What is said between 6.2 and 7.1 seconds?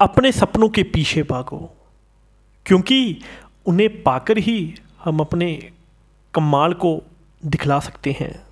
कमाल को